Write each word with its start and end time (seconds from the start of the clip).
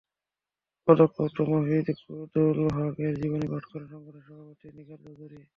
পদক 0.87 1.09
প্রাপ্ত 1.15 1.37
মফিদুল 1.49 2.57
হক-এর 2.75 3.13
জীবনী 3.21 3.45
পাঠ 3.51 3.63
করেন 3.71 3.87
সংগঠনের 3.87 4.23
সহসভাপতি 4.27 4.67
নিগার 4.77 4.99
চৌধুরী। 5.05 5.37